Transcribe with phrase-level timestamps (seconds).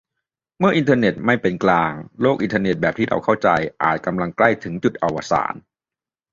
[0.59, 3.47] เมื่ออินเทอร์เน็ตไม่เป็นกลาง โลกอินเทอร์เน็ตแบบที่เราเข้าใจ
[3.83, 5.53] อาจกำลังใกล้มาถึงจุดอวสาน